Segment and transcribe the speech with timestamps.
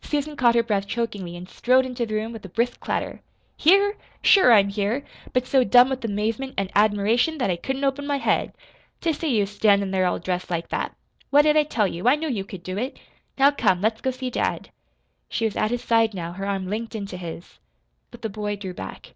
[0.00, 3.20] Susan caught her breath chokingly, and strode into the room with a brisk clatter.
[3.58, 3.98] "Here?
[4.22, 8.16] Sure I'm here but so dumb with amazement an' admiration that I couldn't open my
[8.16, 8.54] head
[9.02, 10.96] to see you standin' there all dressed like that!
[11.28, 12.08] What did I tell you?
[12.08, 12.98] I knew you could do it.
[13.36, 14.70] Now, come, let's go see dad."
[15.28, 17.58] She was at his side now, her arm linked into his.
[18.10, 19.12] But the boy drew back.